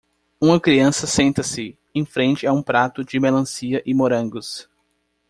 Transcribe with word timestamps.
Uma 0.41 0.59
criança 0.59 1.05
senta-se 1.05 1.77
em 1.93 2.03
frente 2.03 2.47
a 2.47 2.51
um 2.51 2.63
prato 2.63 3.05
de 3.05 3.19
melancia 3.19 3.83
e 3.85 3.93
morangos. 3.93 4.67